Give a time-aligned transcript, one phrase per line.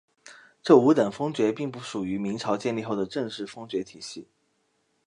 [0.63, 4.27] 这五等封爵并不属于明朝建立后的正式封爵体系。